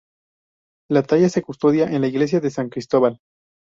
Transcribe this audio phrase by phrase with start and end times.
[0.89, 3.19] La talla se custodia en la Iglesia de San Cristóbal.